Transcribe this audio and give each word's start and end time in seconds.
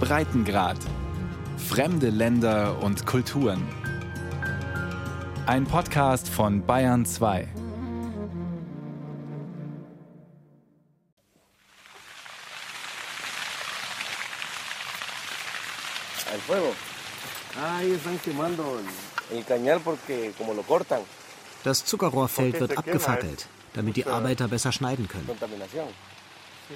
Breitengrad. 0.00 0.78
Fremde 1.56 2.10
Länder 2.10 2.80
und 2.82 3.06
Kulturen. 3.06 3.62
Ein 5.46 5.64
Podcast 5.64 6.28
von 6.28 6.64
Bayern 6.64 7.04
2. 7.04 7.48
al 16.32 16.40
fuego. 16.40 16.74
Ah, 17.60 17.82
ellos 17.82 17.98
están 17.98 18.18
quemando 18.18 18.80
el 19.32 19.44
cañal 19.44 19.80
porque 19.80 20.32
como 20.38 20.54
lo 20.54 20.62
cortan. 20.62 21.00
Das 21.64 21.84
Zuckerrohrfeld 21.84 22.60
wird 22.60 22.78
abgefackelt, 22.78 23.48
damit 23.74 23.96
die 23.96 24.06
Arbeiter 24.06 24.48
besser 24.48 24.72
schneiden 24.72 25.08
können. 25.08 25.28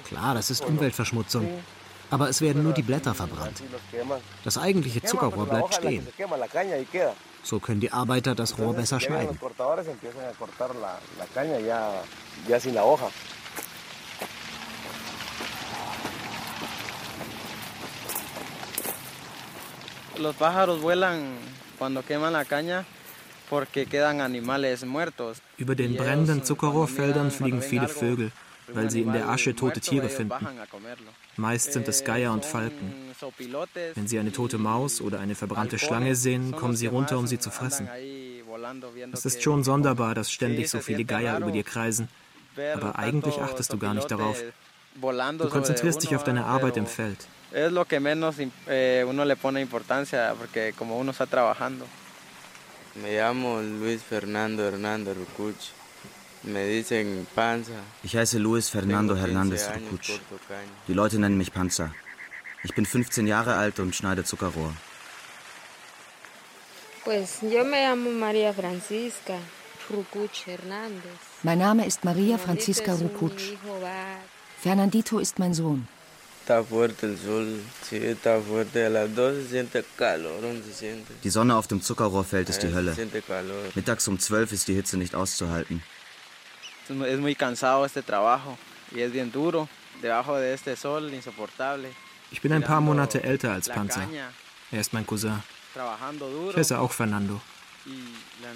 Klar, 0.05 0.33
das 0.33 0.49
ist 0.49 0.65
Umweltverschmutzung. 0.65 1.47
Aber 2.09 2.29
es 2.29 2.41
werden 2.41 2.63
nur 2.63 2.73
die 2.73 2.83
Blätter 2.83 3.13
verbrannt. 3.13 3.61
Das 4.43 4.57
eigentliche 4.57 5.01
Zuckerrohr 5.01 5.45
bleibt 5.45 5.75
stehen. 5.75 6.07
So 7.43 7.59
können 7.59 7.79
die 7.79 7.91
Arbeiter 7.91 8.35
das 8.35 8.57
Rohr 8.57 8.73
besser 8.73 8.99
schneiden. 8.99 9.37
Los 20.15 20.35
pájaros 20.35 20.79
vuelan 20.79 21.37
cuando 21.79 22.03
queman 22.03 22.33
la 22.33 22.45
caña 22.45 22.85
porque 23.49 23.85
quedan 23.85 24.21
animales 24.21 24.85
muertos. 24.85 25.41
Über 25.57 25.75
den 25.75 25.95
brennenden 25.95 26.43
Zuckerrohrfeldern 26.43 27.31
fliegen 27.31 27.61
viele 27.61 27.87
Vögel, 27.87 28.31
weil 28.67 28.89
sie 28.89 29.01
in 29.01 29.13
der 29.13 29.29
Asche 29.29 29.55
tote 29.55 29.79
Tiere 29.79 30.09
finden. 30.09 30.33
Meist 31.37 31.73
sind 31.73 31.87
es 31.87 32.03
Geier 32.03 32.31
und 32.31 32.45
Falken. 32.45 32.93
Wenn 33.95 34.07
sie 34.07 34.19
eine 34.19 34.31
tote 34.31 34.57
Maus 34.57 35.01
oder 35.01 35.19
eine 35.19 35.35
verbrannte 35.35 35.79
Schlange 35.79 36.15
sehen, 36.15 36.51
kommen 36.51 36.75
sie 36.75 36.87
runter, 36.87 37.17
um 37.17 37.27
sie 37.27 37.39
zu 37.39 37.49
fressen. 37.49 37.87
Es 39.11 39.25
ist 39.25 39.41
schon 39.41 39.63
sonderbar, 39.63 40.15
dass 40.15 40.31
ständig 40.31 40.69
so 40.69 40.79
viele 40.79 41.05
Geier 41.05 41.37
über 41.39 41.51
dir 41.51 41.63
kreisen, 41.63 42.07
aber 42.73 42.99
eigentlich 42.99 43.39
achtest 43.39 43.73
du 43.73 43.77
gar 43.77 43.93
nicht 43.93 44.09
darauf. 44.11 44.41
Du 44.95 45.49
konzentrierst 45.49 46.03
dich 46.03 46.15
auf 46.15 46.23
deine 46.23 46.45
Arbeit 46.45 46.77
im 46.77 46.85
Feld. 46.85 47.27
Es 47.53 47.71
lo 47.71 47.85
que 47.85 47.99
menos 47.99 48.35
eh, 48.67 49.05
uno 49.07 49.23
le 49.23 49.35
pone 49.35 49.61
importancia 49.61 50.33
porque 50.33 50.73
como 50.73 50.97
uno 50.97 51.11
está 51.11 51.27
trabajando. 51.27 51.85
Me 52.95 53.15
llamo 53.15 53.61
Luis 53.61 54.01
Fernando 54.01 54.63
Hernando 54.63 55.13
Rucuch. 55.13 55.71
Ich 58.03 58.15
heiße 58.15 58.37
Luis 58.37 58.69
Fernando 58.69 59.15
Hernandez 59.15 59.69
Rucuch. 59.69 60.19
Die 60.87 60.93
Leute 60.93 61.17
nennen 61.19 61.37
mich 61.37 61.53
Panzer. 61.53 61.93
Ich 62.63 62.73
bin 62.75 62.85
15 62.85 63.27
Jahre 63.27 63.55
alt 63.55 63.79
und 63.79 63.95
schneide 63.95 64.23
Zuckerrohr. 64.23 64.73
Hernández. 70.45 71.19
Mein 71.43 71.59
Name 71.59 71.85
ist 71.85 72.03
Maria 72.05 72.37
Francisca 72.37 72.93
Rucuch. 72.93 73.57
Fernandito 74.61 75.19
ist 75.19 75.39
mein 75.39 75.53
Sohn. 75.53 75.87
Die 81.23 81.29
Sonne 81.29 81.55
auf 81.55 81.67
dem 81.67 81.81
Zuckerrohrfeld 81.81 82.49
ist 82.49 82.63
die 82.63 82.73
Hölle. 82.73 82.95
Mittags 83.75 84.07
um 84.07 84.19
12 84.19 84.51
ist 84.51 84.67
die 84.67 84.73
Hitze 84.73 84.97
nicht 84.97 85.15
auszuhalten. 85.15 85.81
Es 86.89 87.19
muy 87.19 87.35
cansado 87.35 87.85
este 87.85 88.01
trabajo 88.01 88.57
y 88.93 89.01
es 89.01 89.11
bien 89.11 89.31
duro 89.31 89.69
debajo 90.01 90.35
de 90.35 90.53
este 90.53 90.75
sol 90.75 91.13
insoportable. 91.13 91.89
Ich 92.31 92.41
bin 92.41 92.51
ein 92.51 92.63
paar 92.63 92.81
Monate 92.81 93.23
älter 93.23 93.51
als 93.51 93.69
Panzer. 93.69 94.07
Er 94.71 94.81
ist 94.81 94.93
mein 94.93 95.05
Cousin. 95.05 95.43
Ich 96.49 96.57
heiße 96.57 96.79
auch 96.79 96.91
Fernando. 96.91 97.39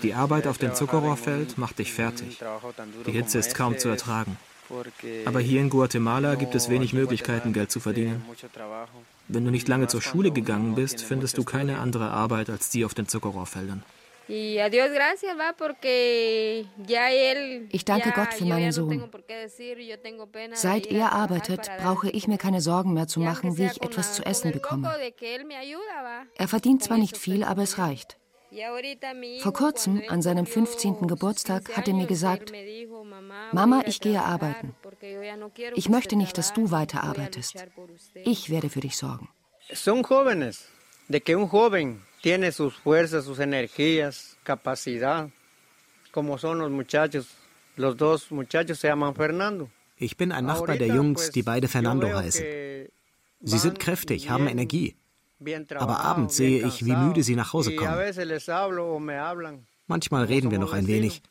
Die 0.03 0.13
Arbeit 0.13 0.47
auf 0.47 0.57
dem 0.57 0.73
Zuckerrohrfeld 0.73 1.57
macht 1.57 1.79
dich 1.79 1.93
fertig. 1.93 2.39
Die 3.05 3.11
Hitze 3.11 3.39
ist 3.39 3.55
kaum 3.55 3.77
zu 3.77 3.89
ertragen. 3.89 4.37
Aber 5.25 5.39
hier 5.39 5.61
in 5.61 5.69
Guatemala 5.69 6.35
gibt 6.35 6.55
es 6.55 6.69
wenig 6.69 6.93
Möglichkeiten, 6.93 7.53
Geld 7.53 7.71
zu 7.71 7.79
verdienen. 7.79 8.25
Wenn 9.27 9.45
du 9.45 9.51
nicht 9.51 9.67
lange 9.67 9.87
zur 9.87 10.01
Schule 10.01 10.31
gegangen 10.31 10.75
bist, 10.75 11.03
findest 11.03 11.37
du 11.37 11.43
keine 11.43 11.79
andere 11.79 12.09
Arbeit 12.09 12.49
als 12.49 12.69
die 12.69 12.83
auf 12.83 12.93
den 12.93 13.07
Zuckerrohrfeldern. 13.07 13.83
Ich 14.29 14.59
danke 17.85 18.11
Gott 18.11 18.33
für 18.33 18.45
meinen 18.45 18.71
Sohn. 18.71 19.09
Seit 20.53 20.87
er 20.87 21.13
arbeitet, 21.13 21.69
brauche 21.79 22.09
ich 22.09 22.27
mir 22.27 22.37
keine 22.37 22.61
Sorgen 22.61 22.93
mehr 22.93 23.07
zu 23.07 23.19
machen, 23.21 23.57
wie 23.57 23.65
ich 23.65 23.81
etwas 23.81 24.13
zu 24.13 24.25
essen 24.25 24.51
bekomme. 24.51 24.91
Er 26.35 26.47
verdient 26.47 26.83
zwar 26.83 26.97
nicht 26.97 27.17
viel, 27.17 27.43
aber 27.43 27.63
es 27.63 27.77
reicht. 27.77 28.17
Vor 29.41 29.53
kurzem, 29.53 30.01
an 30.07 30.21
seinem 30.21 30.45
15. 30.45 31.07
Geburtstag, 31.07 31.75
hat 31.75 31.87
er 31.87 31.93
mir 31.93 32.07
gesagt, 32.07 32.53
Mama, 33.51 33.83
ich 33.85 33.99
gehe 33.99 34.21
arbeiten. 34.21 34.73
Ich 35.75 35.89
möchte 35.89 36.15
nicht, 36.15 36.37
dass 36.37 36.53
du 36.53 36.71
weiterarbeitest. 36.71 37.65
Ich 38.23 38.49
werde 38.49 38.69
für 38.69 38.79
dich 38.79 38.97
sorgen. 38.97 39.29
Son 39.73 40.01
jóvenes, 40.01 40.69
de 41.09 41.19
que 41.19 41.35
un 41.35 41.49
joven 41.49 42.06
tiene 42.27 42.51
sus 42.51 42.73
fuerzas, 42.75 43.23
sus 43.23 43.39
energías, 43.39 44.35
capacidad, 44.43 45.29
como 46.11 46.37
son 46.37 46.59
los 46.59 46.69
muchachos. 46.69 47.25
Los 47.77 47.95
dos 47.95 48.31
muchachos 48.31 48.79
se 48.79 48.89
llaman 48.89 49.15
Fernando. 49.15 49.69
Ich 49.95 50.17
bin 50.17 50.33
ein 50.33 50.45
Nachbar 50.45 50.77
der 50.77 50.89
Jungs, 50.89 51.31
die 51.31 51.41
beide 51.41 51.69
Fernando 51.69 52.07
heißen. 52.13 52.43
Sie 53.39 53.57
sind 53.57 53.79
kräftig, 53.79 54.29
haben 54.29 54.47
Energie. 54.47 54.97
Aber 55.75 56.01
abends 56.01 56.35
sehe 56.35 56.67
ich, 56.67 56.85
wie 56.85 56.97
müde 56.97 57.23
sie 57.23 57.37
nach 57.37 57.53
Hause 57.53 57.73
kommen. 57.75 57.95
Manchmal 59.87 60.25
reden 60.25 60.51
wir 60.51 60.59
noch 60.59 60.73
ein 60.73 60.87
wenig. 60.87 61.21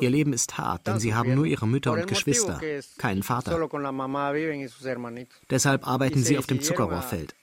Ihr 0.00 0.10
Leben 0.10 0.32
ist 0.32 0.58
hart, 0.58 0.86
denn 0.88 0.98
sie 0.98 1.14
haben 1.14 1.34
nur 1.36 1.46
ihre 1.46 1.68
Mütter 1.68 1.92
und 1.92 2.08
Geschwister, 2.08 2.60
keinen 2.98 3.22
Vater. 3.22 3.68
Deshalb 5.50 5.86
arbeiten 5.86 6.24
sie 6.24 6.36
auf 6.38 6.46
dem 6.48 6.60
Zuckerrohrfeld. 6.60 7.36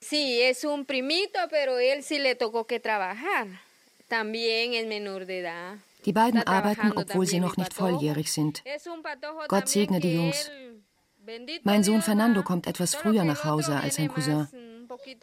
Sí, 0.00 0.40
es 0.42 0.64
un 0.64 0.84
primito, 0.84 1.38
pero 1.50 1.78
él 1.78 2.02
sí 2.02 2.18
le 2.18 2.34
tocó 2.34 2.66
que 2.66 2.78
trabajar. 2.80 3.48
También 4.06 4.74
es 4.74 4.86
menor 4.86 5.26
de 5.26 5.40
edad. 5.40 5.76
Die 6.04 6.12
beiden 6.12 6.42
arbeiten, 6.46 6.92
obwohl 6.96 7.26
sie 7.26 7.40
noch 7.40 7.56
nicht 7.56 7.74
volljährig 7.74 8.32
sind. 8.32 8.62
Gott 9.48 9.68
segne 9.68 10.00
die 10.00 10.14
Jungs. 10.14 10.50
Mein 11.64 11.84
Sohn 11.84 12.00
Fernando 12.00 12.42
kommt 12.42 12.66
etwas 12.66 12.94
früher 12.94 13.24
nach 13.24 13.44
Hause 13.44 13.76
als 13.76 13.96
sein 13.96 14.08
Cousin. 14.08 14.48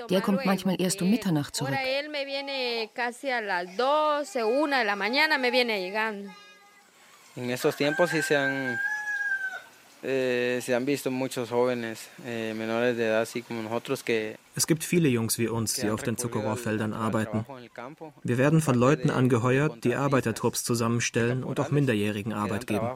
Der 0.09 0.21
kommt 0.21 0.45
manchmal 0.45 0.79
erst 0.79 1.01
um 1.01 1.09
Mitternacht 1.09 1.55
zurück. 1.55 1.73
En 7.37 7.49
esos 7.49 7.75
tiempos 7.75 8.11
sí 8.11 8.21
se 8.21 8.37
han 8.37 8.79
Eh, 10.07 10.61
se 10.61 10.75
han 10.75 10.85
visto 10.85 11.09
muchos 11.09 11.49
jóvenes 11.49 12.09
eh, 12.27 12.53
menores 12.55 12.95
de 12.95 13.07
edad, 13.07 13.21
así 13.21 13.41
como 13.41 13.63
nosotros, 13.63 14.03
que 14.03 14.37
es 14.55 14.67
gibt 14.67 14.83
viele 14.83 15.09
Jungs 15.09 15.39
wie 15.39 15.47
uns, 15.47 15.73
die 15.73 15.89
auf 15.89 16.03
den 16.03 16.15
Zuckerrohrfeldern 16.15 16.93
arbeiten. 16.93 17.43
Wir 18.23 18.37
werden 18.37 18.61
von 18.61 18.75
Leuten 18.75 19.09
angeheuert, 19.09 19.83
die 19.83 19.95
Arbeitertrupps 19.95 20.63
zusammenstellen 20.63 21.43
und 21.43 21.59
auch 21.59 21.71
Minderjährigen 21.71 22.33
Arbeit 22.33 22.67
geben. 22.67 22.87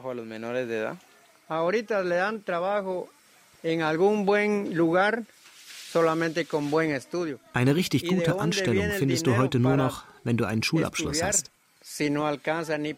Eine 7.52 7.74
richtig 7.74 8.06
gute 8.06 8.38
Anstellung 8.38 8.90
findest 8.92 9.26
du 9.26 9.36
heute 9.36 9.58
nur 9.58 9.76
noch, 9.76 10.04
wenn 10.22 10.36
du 10.36 10.44
einen 10.44 10.62
Schulabschluss 10.62 11.20
hast. 11.24 11.50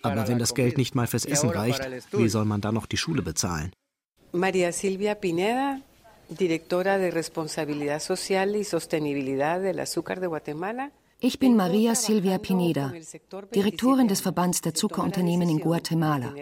Aber 0.02 0.28
wenn 0.28 0.38
das 0.38 0.54
Geld 0.54 0.76
nicht 0.76 0.94
mal 0.94 1.06
fürs 1.06 1.24
Essen 1.24 1.48
reicht, 1.48 1.80
wie 2.12 2.28
soll 2.28 2.44
man 2.44 2.60
dann 2.60 2.74
noch 2.74 2.84
die 2.84 2.98
Schule 2.98 3.22
bezahlen? 3.22 3.72
María 4.32 4.72
Silvia 4.72 5.20
Pineda, 5.20 5.82
directora 6.30 6.96
de 6.96 7.10
Responsabilidad 7.10 8.00
Social 8.00 8.56
y 8.56 8.64
Sostenibilidad 8.64 9.60
del 9.60 9.78
Azúcar 9.78 10.20
de 10.20 10.26
Guatemala. 10.26 10.90
Ich 11.20 11.38
bin 11.38 11.54
Maria 11.54 11.94
Silvia 11.94 12.38
Pineda, 12.38 12.92
Direktorin 13.54 14.08
des 14.08 14.22
Verbands 14.22 14.60
der 14.62 14.74
Zuckerunternehmen 14.74 15.48
in 15.50 15.60
Guatemala. 15.60 16.34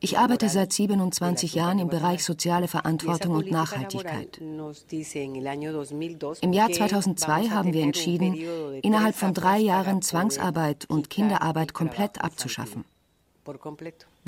Ich 0.00 0.16
arbeite 0.16 0.48
seit 0.48 0.72
27 0.72 1.54
Jahren 1.54 1.80
im 1.80 1.88
Bereich 1.88 2.24
soziale 2.24 2.68
Verantwortung 2.68 3.34
und 3.34 3.50
Nachhaltigkeit. 3.50 4.40
Im 6.40 6.52
Jahr 6.52 6.70
2002 6.70 7.48
haben 7.50 7.72
wir 7.74 7.82
entschieden, 7.82 8.34
innerhalb 8.82 9.16
von 9.16 9.34
drei 9.34 9.58
Jahren 9.58 10.00
Zwangsarbeit 10.00 10.86
und 10.88 11.10
Kinderarbeit 11.10 11.74
komplett 11.74 12.22
abzuschaffen. 12.22 12.84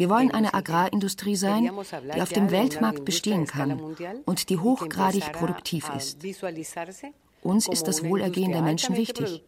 Wir 0.00 0.08
wollen 0.08 0.30
eine 0.30 0.54
Agrarindustrie 0.54 1.36
sein, 1.36 1.70
die 2.14 2.22
auf 2.22 2.30
dem 2.30 2.50
Weltmarkt 2.50 3.04
bestehen 3.04 3.46
kann 3.46 3.78
und 4.24 4.48
die 4.48 4.56
hochgradig 4.56 5.30
produktiv 5.34 5.90
ist. 5.94 6.16
Uns 7.42 7.68
ist 7.68 7.86
das 7.86 8.02
Wohlergehen 8.02 8.52
der 8.52 8.62
Menschen 8.62 8.96
wichtig. 8.96 9.42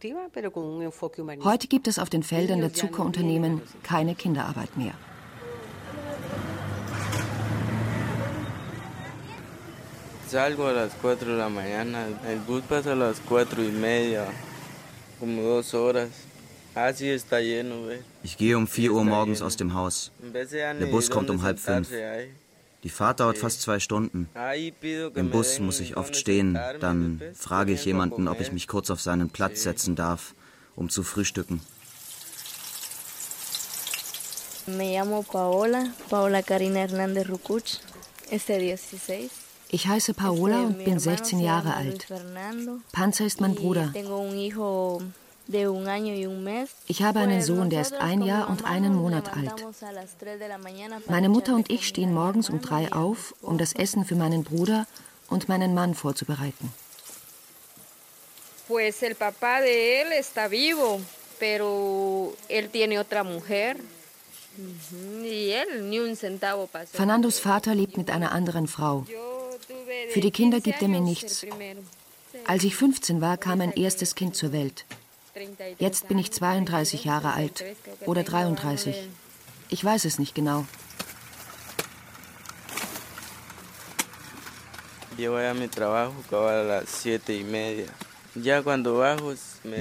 Heute 1.43 1.67
gibt 1.67 1.87
es 1.87 1.97
auf 1.97 2.11
den 2.11 2.21
Feldern 2.21 2.59
der 2.59 2.71
Zuckerunternehmen 2.71 3.63
keine 3.81 4.13
Kinderarbeit 4.13 4.77
mehr. 4.77 4.93
Salgo 10.27 10.67
a 10.67 10.71
las 10.71 10.91
4 11.01 11.15
de 11.15 11.35
la 11.35 11.49
bus 12.47 12.61
pasa 12.69 12.91
a 12.91 12.95
las 12.95 13.19
4 13.27 13.59
y 13.59 13.71
media, 13.71 14.25
como 15.19 15.41
dos. 15.41 15.75
Ich 18.23 18.37
gehe 18.37 18.57
um 18.57 18.67
4 18.67 18.93
Uhr 18.93 19.03
morgens 19.03 19.41
aus 19.41 19.57
dem 19.57 19.73
Haus. 19.73 20.11
Der 20.21 20.85
Bus 20.87 21.09
kommt 21.09 21.29
um 21.29 21.41
halb 21.43 21.59
fünf. 21.59 21.89
Die 22.83 22.89
Fahrt 22.89 23.19
dauert 23.21 23.37
fast 23.37 23.61
zwei 23.61 23.79
Stunden. 23.79 24.29
Im 25.15 25.29
Bus 25.29 25.59
muss 25.59 25.79
ich 25.79 25.95
oft 25.95 26.15
stehen. 26.15 26.59
Dann 26.79 27.21
frage 27.35 27.71
ich 27.73 27.85
jemanden, 27.85 28.27
ob 28.27 28.41
ich 28.41 28.51
mich 28.51 28.67
kurz 28.67 28.89
auf 28.89 29.01
seinen 29.01 29.29
Platz 29.29 29.63
setzen 29.63 29.95
darf, 29.95 30.33
um 30.75 30.89
zu 30.89 31.03
frühstücken. 31.03 31.61
Me 34.65 34.93
llamo 34.93 35.23
Paola, 35.23 35.87
Paola 36.09 36.41
Karina 36.41 36.79
Hernández 36.79 37.27
Rucuch. 37.27 37.79
Este 38.31 38.57
16. 38.59 39.29
Ich 39.69 39.87
heiße 39.87 40.13
Paola 40.13 40.61
und 40.61 40.85
bin 40.85 40.99
16 40.99 41.39
Jahre 41.39 41.73
alt. 41.73 42.07
Panzer 42.93 43.25
ist 43.25 43.41
mein 43.41 43.55
Bruder. 43.55 43.91
Ich 46.87 47.03
habe 47.03 47.19
einen 47.19 47.41
Sohn, 47.41 47.69
der 47.69 47.81
ist 47.81 47.93
ein 47.93 48.21
Jahr 48.21 48.49
und 48.49 48.65
einen 48.65 48.95
Monat 48.95 49.35
alt. 49.35 49.65
Meine 51.07 51.29
Mutter 51.29 51.55
und 51.55 51.69
ich 51.69 51.87
stehen 51.87 52.13
morgens 52.13 52.49
um 52.49 52.61
drei 52.61 52.91
auf, 52.91 53.35
um 53.41 53.57
das 53.57 53.73
Essen 53.73 54.05
für 54.05 54.15
meinen 54.15 54.43
Bruder 54.43 54.87
und 55.29 55.49
meinen 55.49 55.73
Mann 55.73 55.95
vorzubereiten. 55.95 56.71
Pues 58.67 59.03
el 59.03 59.15
papá 59.15 59.59
de 59.59 60.01
él 60.01 60.13
está 60.13 60.47
vivo, 60.47 61.01
pero 61.37 62.33
él 62.47 62.69
tiene 62.69 62.97
otra 62.97 63.23
mujer. 63.23 63.75
Fernandos 66.91 67.39
Vater 67.39 67.75
lebt 67.75 67.97
mit 67.97 68.09
einer 68.09 68.31
anderen 68.31 68.67
Frau. 68.67 69.05
Für 70.09 70.21
die 70.21 70.31
Kinder 70.31 70.61
gibt 70.61 70.81
er 70.81 70.87
mir 70.87 71.01
nichts. 71.01 71.45
Als 72.45 72.63
ich 72.63 72.75
15 72.75 73.19
war, 73.19 73.37
kam 73.37 73.57
mein 73.59 73.73
erstes 73.73 74.15
Kind 74.15 74.35
zur 74.35 74.51
Welt. 74.51 74.85
Jetzt 75.79 76.07
bin 76.07 76.19
ich 76.19 76.31
32 76.31 77.05
Jahre 77.05 77.33
alt 77.33 77.63
oder 78.05 78.23
33. 78.23 79.09
Ich 79.69 79.83
weiß 79.83 80.05
es 80.05 80.19
nicht 80.19 80.35
genau. 80.35 80.65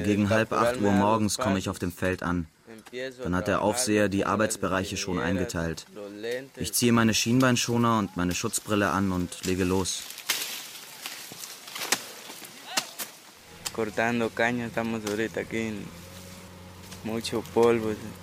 Gegen 0.04 0.31
halb 0.31 0.52
acht 0.52 0.81
Uhr 0.81 0.93
morgens 0.93 1.38
komme 1.38 1.58
ich 1.58 1.69
auf 1.69 1.78
dem 1.78 1.93
Feld 1.93 2.22
an. 2.22 2.46
Dann 3.22 3.34
hat 3.34 3.49
der 3.49 3.62
Aufseher 3.62 4.08
die 4.08 4.26
Arbeitsbereiche 4.26 4.96
schon 4.96 5.19
eingeteilt. 5.19 5.87
Ich 6.56 6.72
ziehe 6.75 6.93
meine 6.93 7.14
Schienbeinschoner 7.14 7.99
und 7.99 8.16
meine 8.16 8.34
Schutzbrille 8.34 8.90
an 8.90 9.12
und 9.12 9.44
lege 9.44 9.64
los. 9.64 10.02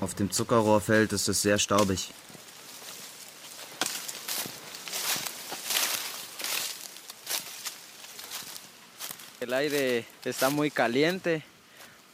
Auf 0.01 0.13
dem 0.15 0.31
Zuckerrohrfeld 0.31 1.13
ist 1.13 1.27
es 1.27 1.41
sehr 1.41 1.57
staubig. 1.57 2.11
El 9.41 9.53
aire 9.53 10.05
está 10.25 10.49
muy 10.49 10.69
caliente 10.69 11.43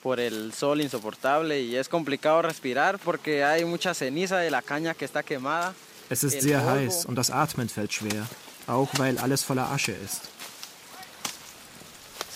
por 0.01 0.19
el 0.19 0.53
sol 0.53 0.81
insoportable 0.81 1.61
y 1.61 1.75
es 1.75 1.89
complicado 1.89 2.43
respirar 2.43 2.99
porque 2.99 3.43
hay 3.43 3.65
mucha 3.65 3.93
ceniza 3.93 4.37
de 4.37 4.51
la 4.51 4.61
caña 4.61 4.93
que 4.93 5.03
está 5.03 5.23
quemada. 5.23 5.73
Es 6.09 6.23
ist 6.23 6.41
sehr 6.41 6.63
heiß 6.63 7.05
und 7.05 7.15
das 7.15 7.31
Atmen 7.31 7.67
fällt 7.67 7.91
schwer, 7.91 8.27
auch 8.67 8.89
weil 8.97 9.17
alles 9.17 9.43
voller 9.43 9.71
Asche 9.71 9.93
ist. 9.93 10.34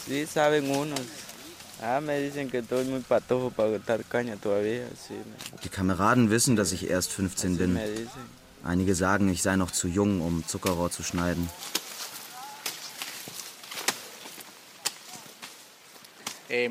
Sí, 0.10 0.26
saben 0.26 0.72
unos. 0.72 1.02
Ah, 1.84 2.02
me 2.02 2.20
dicen 2.20 2.50
que 2.50 2.58
estoy 2.58 2.84
muy 2.86 3.02
patojo 3.02 3.52
para 3.52 3.70
cortar 3.70 4.04
caña 4.04 4.36
todavía. 4.38 4.88
Sí. 5.08 5.14
Die 5.64 5.70
Kameraden 5.70 6.32
wissen, 6.32 6.56
dass 6.56 6.72
ich 6.72 6.90
erst 6.90 7.12
15 7.12 7.58
bin. 7.58 7.80
Einige 8.64 8.96
sagen, 8.96 9.30
ich 9.30 9.44
sei 9.44 9.56
noch 9.56 9.70
zu 9.70 9.88
jung, 9.88 10.22
um 10.22 10.44
Zuckerrohr 10.48 10.90
zu 10.90 11.04
schneiden. 11.04 11.48
Eh, 16.50 16.68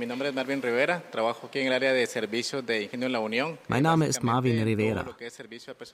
mein 3.68 3.82
Name 3.82 4.06
ist 4.06 4.22
Marvin 4.24 4.62
Rivera. 4.62 5.04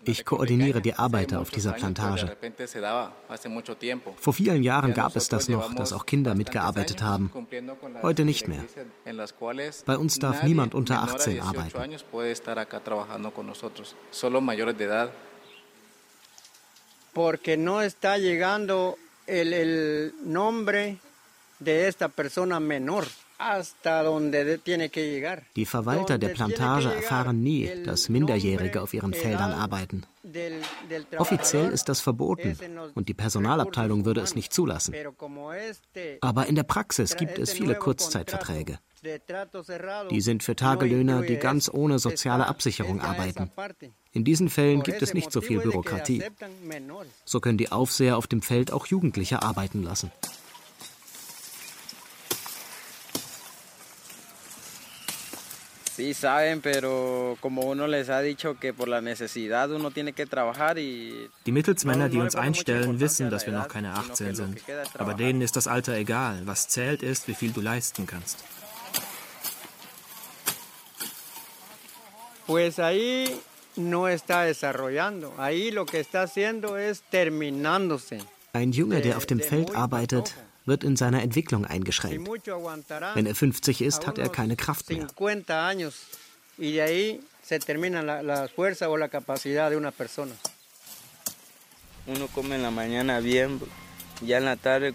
Ich 0.04 0.24
koordiniere 0.24 0.80
die 0.80 0.94
Arbeiter 0.94 1.40
auf 1.40 1.50
dieser 1.50 1.72
Plantage. 1.72 2.34
Vor 4.16 4.32
vielen 4.32 4.62
Jahren 4.62 4.94
gab 4.94 5.16
es 5.16 5.28
das 5.28 5.48
noch, 5.48 5.74
dass 5.74 5.92
auch 5.92 6.06
Kinder 6.06 6.34
mitgearbeitet 6.34 7.02
haben. 7.02 7.30
Heute 8.00 8.24
nicht 8.24 8.48
mehr. 8.48 8.64
Bei 9.84 9.98
uns 9.98 10.18
darf 10.18 10.42
niemand 10.42 10.74
unter 10.74 11.02
18 11.02 11.40
arbeiten. 11.40 11.98
Porque 17.12 17.56
no 17.56 17.80
está 17.80 18.16
llegando 18.16 18.98
el, 19.26 19.52
el 19.52 20.14
nombre 20.24 20.96
de 21.60 21.86
esta 21.86 22.08
persona 22.08 22.58
menor. 22.58 23.04
Die 25.56 25.66
Verwalter 25.66 26.18
der 26.18 26.28
Plantage 26.28 26.94
erfahren 26.94 27.42
nie, 27.42 27.70
dass 27.84 28.08
Minderjährige 28.08 28.80
auf 28.80 28.94
ihren 28.94 29.12
Feldern 29.12 29.52
arbeiten. 29.52 30.04
Offiziell 31.18 31.70
ist 31.70 31.88
das 31.88 32.00
verboten 32.00 32.56
und 32.94 33.08
die 33.08 33.14
Personalabteilung 33.14 34.04
würde 34.04 34.20
es 34.20 34.34
nicht 34.34 34.52
zulassen. 34.52 34.94
Aber 36.20 36.46
in 36.46 36.54
der 36.54 36.62
Praxis 36.62 37.16
gibt 37.16 37.38
es 37.38 37.52
viele 37.52 37.74
Kurzzeitverträge. 37.74 38.78
Die 40.10 40.20
sind 40.20 40.42
für 40.42 40.56
Tagelöhner, 40.56 41.22
die 41.22 41.36
ganz 41.36 41.68
ohne 41.68 41.98
soziale 41.98 42.46
Absicherung 42.46 43.00
arbeiten. 43.00 43.50
In 44.12 44.24
diesen 44.24 44.48
Fällen 44.48 44.82
gibt 44.82 45.02
es 45.02 45.12
nicht 45.12 45.30
so 45.30 45.40
viel 45.40 45.60
Bürokratie. 45.60 46.22
So 47.24 47.40
können 47.40 47.58
die 47.58 47.70
Aufseher 47.72 48.16
auf 48.16 48.26
dem 48.26 48.40
Feld 48.42 48.72
auch 48.72 48.86
Jugendliche 48.86 49.42
arbeiten 49.42 49.82
lassen. 49.82 50.10
Sí 55.94 56.12
saben, 56.12 56.60
pero 56.60 57.36
como 57.40 57.62
uno 57.62 57.86
les 57.86 58.08
ha 58.08 58.20
dicho 58.20 58.58
que 58.58 58.74
por 58.74 58.88
la 58.88 59.00
necesidad 59.00 59.70
uno 59.70 59.92
tiene 59.92 60.12
que 60.12 60.26
trabajar 60.26 60.76
y 60.76 61.30
Die 61.46 61.52
Mittelsmänner, 61.52 62.08
die 62.08 62.18
uns 62.18 62.34
einstellen, 62.34 62.98
wissen, 62.98 63.30
dass 63.30 63.46
wir 63.46 63.52
noch 63.52 63.68
keine 63.68 63.92
18 63.94 64.34
sind. 64.34 64.60
Aber 64.98 65.14
denen 65.14 65.40
ist 65.40 65.54
das 65.54 65.68
Alter 65.68 65.94
egal. 65.94 66.42
Was 66.46 66.68
zählt 66.68 67.04
ist, 67.04 67.28
wie 67.28 67.34
viel 67.34 67.52
du 67.52 67.60
leisten 67.60 68.08
kannst. 68.08 68.38
Pues 72.48 72.80
ahí 72.80 73.30
no 73.76 74.08
está 74.08 74.42
desarrollando. 74.42 75.32
Ahí 75.38 75.70
lo 75.70 75.86
que 75.86 76.00
está 76.00 76.22
haciendo 76.22 76.76
es 76.76 77.04
terminándose. 77.10 78.18
Ein 78.52 78.72
Junge, 78.72 79.00
der 79.00 79.16
auf 79.16 79.26
dem 79.26 79.38
Feld 79.38 79.74
arbeitet, 79.76 80.34
wird 80.66 80.84
in 80.84 80.96
seiner 80.96 81.22
Entwicklung 81.22 81.64
eingeschränkt. 81.64 82.28
Wenn 83.14 83.26
er 83.26 83.34
50 83.34 83.82
ist, 83.82 84.06
hat 84.06 84.18
er 84.18 84.28
keine 84.28 84.56
Kraft 84.56 84.90
mehr. 84.90 85.06
Uno 92.06 92.28
come 92.28 92.56
en 92.56 92.62
la 92.62 92.70
mañana 92.70 93.20
bien, 93.20 93.60
ya 94.20 94.36
en 94.36 94.44
la 94.44 94.56
tarde 94.56 94.94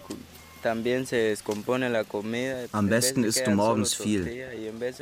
también 0.61 1.07
se 1.07 1.15
descompone 1.15 1.89
la 1.89 2.03
comida. 2.03 2.65
Am 2.71 2.87
besten 2.87 3.23
isst 3.23 3.47
du 3.47 3.51
morgens 3.51 3.95
viel. 3.95 4.27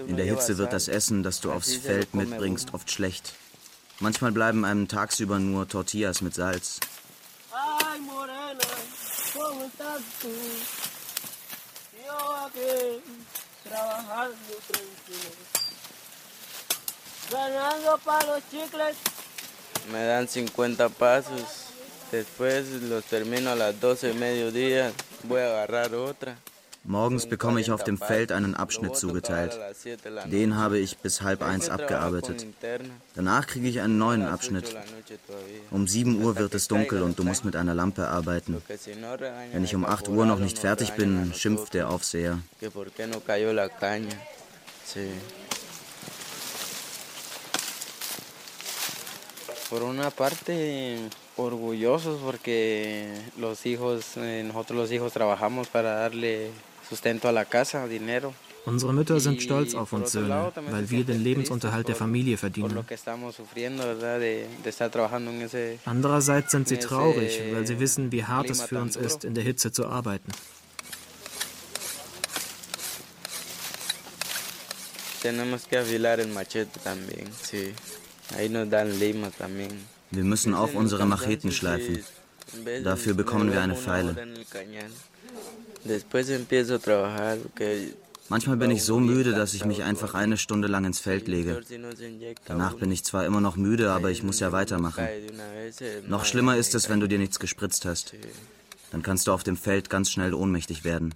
In 0.07 0.15
der 0.15 0.25
Hitze 0.25 0.57
wird 0.57 0.71
das 0.71 0.87
Essen, 0.87 1.23
das 1.23 1.41
du 1.41 1.51
aufs 1.51 1.75
Feld 1.75 2.13
mitbringst, 2.13 2.73
oft 2.73 2.89
schlecht. 2.91 3.33
Manchmal 3.99 4.31
bleiben 4.31 4.63
einem 4.63 4.87
tagsüber 4.87 5.39
nur 5.39 5.67
Tortillas 5.67 6.21
mit 6.21 6.35
Salz. 6.35 6.79
¿Cómo 9.37 9.65
estás 9.65 10.01
tú? 10.19 10.29
Yo 12.03 12.35
aquí, 12.37 13.03
trabajando 13.63 14.35
tranquilo. 14.67 15.35
Ganando 17.31 17.97
para 17.99 18.25
los 18.25 18.49
chicles. 18.49 18.97
Me 19.91 20.03
dan 20.05 20.27
50 20.27 20.89
pasos. 20.89 21.67
Después 22.11 22.67
los 22.83 23.03
termino 23.05 23.51
a 23.51 23.55
las 23.55 23.79
12 23.79 24.07
de 24.07 24.13
mediodía. 24.15 24.91
Voy 25.23 25.41
a 25.41 25.45
agarrar 25.45 25.93
otra. 25.93 26.37
Morgens 26.87 27.27
bekomme 27.27 27.59
ich 27.59 27.69
auf 27.69 27.83
dem 27.83 27.97
Feld 27.97 28.31
einen 28.31 28.55
Abschnitt 28.55 28.95
zugeteilt. 28.95 29.59
Den 30.31 30.55
habe 30.55 30.79
ich 30.79 30.97
bis 30.97 31.21
halb 31.21 31.41
eins 31.41 31.69
abgearbeitet. 31.69 32.47
Danach 33.13 33.45
kriege 33.45 33.67
ich 33.67 33.81
einen 33.81 33.97
neuen 33.97 34.25
Abschnitt. 34.25 34.73
Um 35.69 35.85
7 35.85 36.23
Uhr 36.23 36.37
wird 36.37 36.55
es 36.55 36.69
dunkel 36.69 37.03
und 37.03 37.19
du 37.19 37.25
musst 37.25 37.43
mit 37.43 37.57
einer 37.57 37.75
Lampe 37.75 38.07
arbeiten. 38.07 38.63
Wenn 39.51 39.65
ich 39.65 39.75
um 39.75 39.85
8 39.85 40.07
Uhr 40.07 40.25
noch 40.25 40.39
nicht 40.39 40.59
fertig 40.59 40.93
bin, 40.93 41.33
schimpft 41.33 41.73
der 41.73 41.89
Aufseher. 41.89 42.39
Por 49.69 49.83
una 49.83 50.09
parte, 50.11 51.09
orgullosos 51.35 52.21
porque 52.21 53.11
los 53.37 53.65
hijos, 53.65 54.15
eh, 54.15 54.43
nosotros 54.43 54.77
los 54.77 54.91
hijos 54.91 55.11
trabajamos 55.11 55.67
para 55.67 55.93
darle 55.95 56.51
sustento 56.89 57.27
a 57.27 57.31
la 57.31 57.45
casa, 57.45 57.87
dinero. 57.87 58.33
Unsere 58.65 58.91
Mütter 58.91 59.21
sind 59.21 59.41
stolz 59.41 59.75
auf 59.75 59.93
uns 59.93 60.11
Söhne, 60.11 60.51
weil 60.71 60.89
wir 60.89 61.05
den 61.05 61.23
Lebensunterhalt 61.23 61.87
der 61.87 61.95
Familie 61.95 62.35
verdienen. 62.37 62.85
Andererseits 65.85 66.51
sind 66.51 66.67
sie 66.67 66.77
traurig, 66.77 67.41
weil 67.53 67.65
sie 67.65 67.79
wissen, 67.79 68.11
wie 68.11 68.25
hart 68.25 68.49
es 68.49 68.61
für 68.63 68.79
uns 68.79 68.97
ist, 68.97 69.23
in 69.23 69.35
der 69.35 69.45
Hitze 69.45 69.71
zu 69.71 69.85
arbeiten. 69.85 70.31
Wir 80.11 80.23
müssen 80.23 80.53
auch 80.53 80.73
unsere 80.73 81.05
Macheten 81.05 81.51
schleifen. 81.53 82.03
Dafür 82.83 83.13
bekommen 83.13 83.51
wir 83.53 83.61
eine 83.61 83.75
Pfeile. 83.75 84.15
Manchmal 88.29 88.57
bin 88.57 88.71
ich 88.71 88.83
so 88.83 88.99
müde, 88.99 89.31
dass 89.31 89.53
ich 89.53 89.63
mich 89.63 89.83
einfach 89.83 90.13
eine 90.13 90.37
Stunde 90.37 90.67
lang 90.67 90.83
ins 90.85 90.99
Feld 90.99 91.27
lege. 91.27 91.61
Danach 92.45 92.73
bin 92.75 92.91
ich 92.91 93.05
zwar 93.05 93.25
immer 93.25 93.39
noch 93.39 93.55
müde, 93.55 93.91
aber 93.91 94.11
ich 94.11 94.21
muss 94.23 94.39
ja 94.39 94.51
weitermachen. 94.51 95.07
Noch 96.07 96.25
schlimmer 96.25 96.57
ist 96.57 96.75
es, 96.75 96.89
wenn 96.89 96.99
du 96.99 97.07
dir 97.07 97.19
nichts 97.19 97.39
gespritzt 97.39 97.85
hast. 97.85 98.13
Dann 98.91 99.01
kannst 99.01 99.27
du 99.27 99.31
auf 99.31 99.43
dem 99.43 99.57
Feld 99.57 99.89
ganz 99.89 100.11
schnell 100.11 100.33
ohnmächtig 100.33 100.83
werden. 100.83 101.13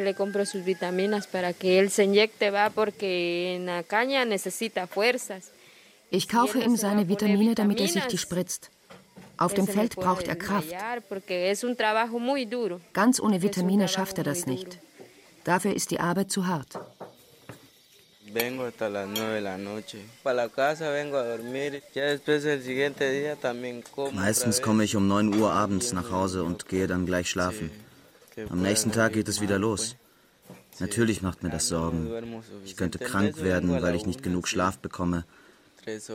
Le 0.00 0.14
compro 0.14 0.44
sus 0.44 0.64
vitaminas 0.64 1.28
para 1.28 1.52
que 1.52 1.78
él 1.78 1.88
se 1.88 2.02
inyecte, 2.02 2.50
va, 2.50 2.70
porque 2.70 3.54
en 3.54 3.66
la 3.66 3.84
caña 3.84 4.24
necesita 4.24 4.88
fuerzas. 4.88 5.52
Ich 6.14 6.28
kaufe 6.28 6.60
ihm 6.60 6.76
seine 6.76 7.08
Vitamine, 7.08 7.56
damit 7.56 7.80
er 7.80 7.88
sich 7.88 8.04
die 8.04 8.18
spritzt. 8.18 8.70
Auf 9.36 9.52
dem 9.52 9.66
Feld 9.66 9.96
braucht 9.96 10.28
er 10.28 10.36
Kraft. 10.36 10.72
Ganz 12.92 13.18
ohne 13.18 13.42
Vitamine 13.42 13.88
schafft 13.88 14.18
er 14.18 14.24
das 14.24 14.46
nicht. 14.46 14.78
Dafür 15.42 15.74
ist 15.74 15.90
die 15.90 15.98
Arbeit 15.98 16.30
zu 16.30 16.46
hart. 16.46 16.78
Meistens 24.12 24.62
komme 24.62 24.84
ich 24.84 24.96
um 24.96 25.08
9 25.08 25.34
Uhr 25.34 25.52
abends 25.52 25.92
nach 25.92 26.10
Hause 26.12 26.44
und 26.44 26.68
gehe 26.68 26.86
dann 26.86 27.06
gleich 27.06 27.28
schlafen. 27.28 27.70
Am 28.50 28.62
nächsten 28.62 28.92
Tag 28.92 29.14
geht 29.14 29.28
es 29.28 29.40
wieder 29.40 29.58
los. 29.58 29.96
Natürlich 30.78 31.22
macht 31.22 31.42
mir 31.42 31.50
das 31.50 31.66
Sorgen. 31.66 32.08
Ich 32.64 32.76
könnte 32.76 32.98
krank 32.98 33.42
werden, 33.42 33.82
weil 33.82 33.96
ich 33.96 34.06
nicht 34.06 34.22
genug 34.22 34.46
Schlaf 34.46 34.78
bekomme. 34.78 35.24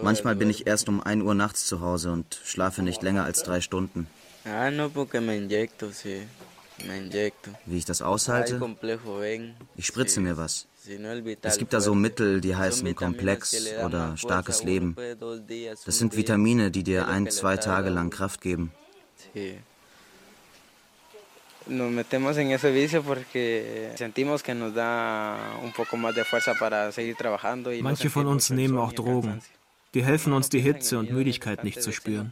Manchmal 0.02 0.36
bin 0.36 0.50
ich 0.50 0.68
erst 0.68 0.90
um 0.90 1.02
1 1.02 1.24
Uhr 1.24 1.36
nachts 1.36 1.66
zu 1.66 1.82
Hause 1.82 2.12
und 2.12 2.40
schlafe 2.44 2.82
nicht 2.84 3.02
länger 3.02 3.24
als 3.24 3.44
drei 3.44 3.62
Stunden. 3.62 4.08
Wie 7.66 7.78
ich 7.78 7.86
das 7.86 8.02
aushalte? 8.02 8.62
Ich 9.76 9.86
spritze 9.86 10.22
mir 10.22 10.38
was. 10.38 10.68
Es 11.42 11.58
gibt 11.58 11.74
da 11.74 11.82
so 11.82 11.94
Mittel, 11.94 12.42
die 12.42 12.56
heißen 12.56 12.96
Komplex 12.96 13.68
oder 13.86 14.16
starkes 14.18 14.64
Leben. 14.64 14.96
Das 15.86 15.98
sind 15.98 16.16
Vitamine, 16.16 16.72
die 16.72 16.84
dir 16.84 17.08
ein, 17.08 17.30
zwei 17.30 17.58
Tage 17.58 17.90
lang 17.90 18.10
Kraft 18.10 18.42
geben 18.42 18.72
nos 21.70 21.92
metemos 21.92 22.38
en 22.38 22.52
ese 22.52 22.72
vicio 22.72 23.04
porque 23.04 23.92
sentimos 23.96 24.44
que 24.44 24.54
nos 24.54 24.74
da 24.74 25.38
un 25.64 25.72
poco 25.72 25.98
más 25.98 26.16
de 26.16 26.24
fuerza 26.26 26.56
para 26.56 26.92
seguir 26.92 27.16
trabajando. 27.16 27.72
Manche 27.82 28.10
von 28.10 28.28
uns 28.28 28.50
nehmen 28.50 28.78
auch 28.78 28.94
Drogen. 28.94 29.42
Die 29.94 30.04
helfen 30.04 30.34
uns, 30.34 30.50
die 30.50 30.60
Hitze 30.60 31.00
und 31.00 31.12
Müdigkeit 31.12 31.64
nicht 31.64 31.82
zu 31.82 31.92
spüren. 31.92 32.32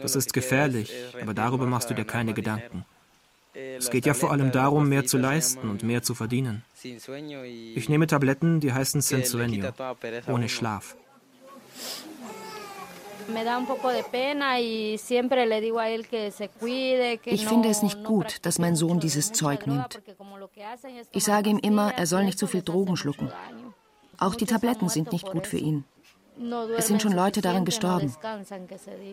Das 0.00 0.16
ist 0.16 0.32
gefährlich, 0.32 0.92
aber 1.20 1.34
darüber 1.34 1.66
machst 1.66 1.90
du 1.90 1.94
dir 1.94 2.04
keine 2.04 2.34
Gedanken. 2.34 2.84
Es 3.54 3.90
geht 3.90 4.06
ja 4.06 4.14
vor 4.14 4.32
allem 4.32 4.50
darum, 4.50 4.88
mehr 4.88 5.04
zu 5.04 5.16
leisten 5.16 5.70
und 5.70 5.84
mehr 5.84 6.02
zu 6.02 6.14
verdienen. 6.14 6.64
Ich 6.82 7.88
nehme 7.88 8.06
Tabletten, 8.06 8.60
die 8.60 8.72
heißen 8.72 9.00
Sin 9.00 9.22
Sueño, 9.22 9.72
ohne 10.26 10.48
Schlaf. 10.48 10.96
Ich 17.24 17.46
finde 17.46 17.68
es 17.68 17.82
nicht 17.82 18.04
gut, 18.04 18.38
dass 18.42 18.58
mein 18.58 18.76
Sohn 18.76 19.00
dieses 19.00 19.32
Zeug 19.32 19.66
nimmt. 19.66 20.02
Ich 21.12 21.24
sage 21.24 21.50
ihm 21.50 21.58
immer, 21.58 21.94
er 21.94 22.06
soll 22.06 22.24
nicht 22.24 22.38
zu 22.38 22.46
viel 22.46 22.62
Drogen 22.62 22.96
schlucken. 22.96 23.32
Auch 24.18 24.34
die 24.34 24.46
Tabletten 24.46 24.88
sind 24.88 25.12
nicht 25.12 25.26
gut 25.26 25.46
für 25.46 25.58
ihn. 25.58 25.84
Es 26.76 26.86
sind 26.88 27.00
schon 27.00 27.12
Leute 27.12 27.40
daran 27.40 27.64
gestorben. 27.64 28.12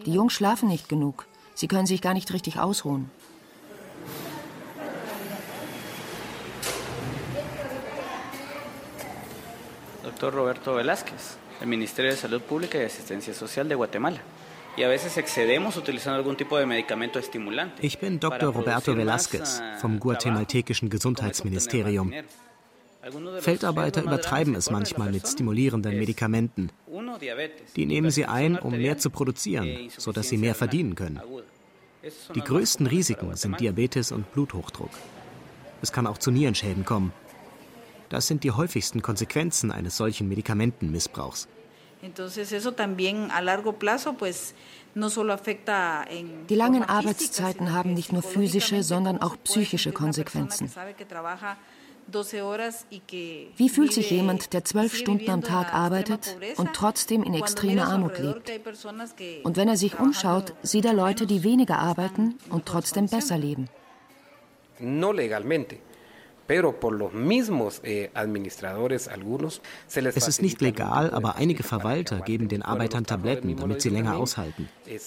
Die 0.06 0.14
Jungs 0.14 0.34
schlafen 0.34 0.70
nicht 0.70 0.90
genug. 0.90 1.28
Sie 1.54 1.68
können 1.68 1.86
sich 1.86 2.02
gar 2.02 2.14
nicht 2.14 2.34
richtig 2.34 2.60
ausruhen. 2.60 3.10
Dr. 10.04 10.32
Roberto 10.34 10.76
Velázquez. 10.76 11.38
el 11.62 11.68
Ministerio 11.68 12.12
de 12.12 12.18
Salud 12.18 12.42
Pública 12.42 12.80
y 12.80 12.86
Asistencia 12.86 13.34
Social 13.34 13.70
de 13.70 13.76
Guatemala. 13.76 14.20
Ich 17.82 18.00
bin 18.00 18.20
Dr. 18.20 18.54
Roberto 18.54 18.96
Velázquez 18.96 19.62
vom 19.80 20.00
guatemaltekischen 20.00 20.90
Gesundheitsministerium. 20.90 22.14
Feldarbeiter 23.40 24.04
übertreiben 24.04 24.56
es 24.56 24.70
manchmal 24.70 25.12
mit 25.12 25.28
stimulierenden 25.28 25.98
Medikamenten. 25.98 26.70
Die 27.76 27.86
nehmen 27.86 28.12
sie 28.12 28.26
ein, 28.26 28.60
um 28.60 28.78
mehr 28.78 28.98
zu 28.98 29.10
produzieren, 29.10 29.90
sodass 29.98 30.30
sie 30.30 30.38
mehr 30.38 30.56
verdienen 30.56 30.96
können. 30.96 31.20
Die 32.36 32.42
größten 32.42 32.88
Risiken 32.88 33.36
sind 33.36 33.60
Diabetes 33.60 34.12
und 34.12 34.32
Bluthochdruck. 34.34 34.92
Es 35.82 35.92
kann 35.92 36.08
auch 36.08 36.18
zu 36.18 36.32
Nierenschäden 36.32 36.86
kommen. 36.86 37.12
Das 38.10 38.28
sind 38.28 38.44
die 38.44 38.52
häufigsten 38.52 39.02
Konsequenzen 39.02 39.72
eines 39.72 39.98
solchen 39.98 40.28
Medikamentenmissbrauchs. 40.28 41.48
Die 46.50 46.56
langen 46.56 46.84
Arbeitszeiten 46.84 47.72
haben 47.74 47.94
nicht 47.94 48.12
nur 48.12 48.22
physische, 48.24 48.84
sondern 48.84 49.22
auch 49.22 49.38
psychische 49.44 49.92
Konsequenzen. 49.92 50.72
Wie 53.58 53.70
fühlt 53.70 53.94
sich 53.94 54.12
jemand, 54.12 54.54
der 54.54 54.66
zwölf 54.66 54.96
Stunden 54.96 55.30
am 55.30 55.42
Tag 55.42 55.74
arbeitet 55.74 56.38
und 56.58 56.74
trotzdem 56.74 57.24
in 57.24 57.34
extremer 57.34 57.88
Armut 57.88 58.18
lebt? 58.20 58.52
Und 59.44 59.58
wenn 59.58 59.68
er 59.68 59.78
sich 59.78 60.00
umschaut, 60.00 60.54
sieht 60.64 60.86
er 60.86 60.94
Leute, 60.94 61.26
die 61.26 61.44
weniger 61.44 61.80
arbeiten 61.80 62.38
und 62.50 62.66
trotzdem 62.66 63.08
besser 63.08 63.38
leben. 63.38 63.70
No 64.80 65.12
legalmente. 65.12 65.78
Eh, 66.52 68.10
es 70.04 70.28
ist 70.28 70.42
nicht 70.42 70.62
legal, 70.62 71.12
aber 71.12 71.36
einige 71.36 71.64
Verwalter 71.64 72.20
geben 72.20 72.48
den 72.48 72.62
Arbeitern 72.62 73.06
Tabletten, 73.06 73.56
damit 73.56 73.82
sie 73.82 73.90
länger 73.90 74.18
aushalten. 74.18 74.70
Eh, 74.88 75.00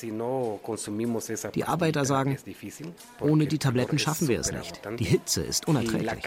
die 1.54 1.64
Arbeiter 1.64 2.04
sagen, 2.04 2.36
ohne 3.20 3.46
die 3.46 3.58
Tabletten 3.58 3.98
schaffen 3.98 4.28
wir 4.28 4.40
es 4.40 4.52
nicht. 4.52 4.80
Die 4.98 5.04
Hitze 5.04 5.42
ist 5.42 5.68
unerträglich. 5.68 6.22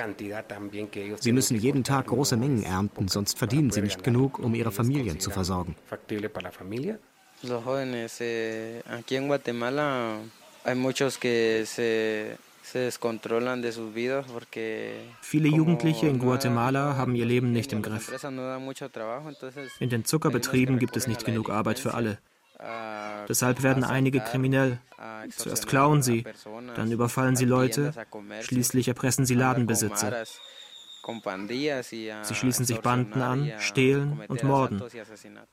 Sie 1.19 1.31
müssen 1.31 1.57
jeden 1.57 1.83
Tag 1.83 2.07
große 2.07 2.37
Mengen 2.37 2.63
ernten, 2.63 3.07
sonst 3.07 3.37
verdienen 3.37 3.71
sie 3.71 3.81
nicht 3.81 4.03
genug, 4.03 4.39
um 4.39 4.53
ihre 4.53 4.71
Familien 4.71 5.19
zu 5.19 5.31
versorgen. 5.31 5.75
Los 7.43 7.63
jóvenes 7.63 8.19
eh, 8.19 8.81
aquí 8.89 9.15
en 9.15 9.27
Guatemala 9.27 10.17
hay 10.63 10.73
muchos 10.75 11.19
que 11.19 11.65
se 11.67 12.35
Viele 15.21 15.47
Jugendliche 15.47 16.07
in 16.07 16.19
Guatemala 16.19 16.97
haben 16.97 17.15
ihr 17.15 17.25
Leben 17.25 17.51
nicht 17.53 17.71
im 17.71 17.81
Griff. 17.81 18.11
In 19.79 19.89
den 19.89 20.03
Zuckerbetrieben 20.03 20.77
gibt 20.79 20.97
es 20.97 21.07
nicht 21.07 21.23
genug 21.23 21.49
Arbeit 21.49 21.79
für 21.79 21.93
alle. 21.93 22.17
Deshalb 23.29 23.63
werden 23.63 23.83
einige 23.83 24.19
kriminell. 24.19 24.79
Zuerst 25.35 25.67
klauen 25.67 26.01
sie, 26.01 26.25
dann 26.75 26.91
überfallen 26.91 27.35
sie 27.35 27.45
Leute, 27.45 27.93
schließlich 28.41 28.87
erpressen 28.87 29.25
sie 29.25 29.35
Ladenbesitzer. 29.35 30.25
Sie 32.23 32.35
schließen 32.35 32.65
sich 32.65 32.81
Banden 32.81 33.21
an, 33.21 33.53
stehlen 33.59 34.21
und 34.27 34.43
morden. 34.43 34.83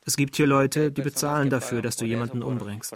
Es 0.04 0.16
gibt 0.16 0.34
hier 0.34 0.48
Leute, 0.48 0.90
die 0.90 1.02
bezahlen 1.02 1.48
dafür, 1.48 1.80
dass 1.80 1.96
du 1.96 2.06
jemanden 2.06 2.42
umbringst. 2.42 2.92